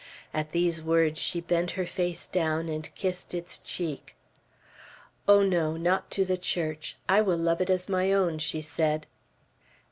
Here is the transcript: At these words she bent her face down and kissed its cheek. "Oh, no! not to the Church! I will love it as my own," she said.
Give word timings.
At 0.33 0.51
these 0.51 0.81
words 0.81 1.19
she 1.19 1.41
bent 1.41 1.69
her 1.77 1.85
face 1.85 2.25
down 2.25 2.69
and 2.69 2.89
kissed 2.95 3.35
its 3.35 3.59
cheek. 3.59 4.15
"Oh, 5.27 5.43
no! 5.43 5.77
not 5.77 6.09
to 6.09 6.25
the 6.25 6.37
Church! 6.39 6.97
I 7.07 7.21
will 7.21 7.37
love 7.37 7.61
it 7.61 7.69
as 7.69 7.87
my 7.87 8.11
own," 8.11 8.39
she 8.39 8.61
said. 8.61 9.05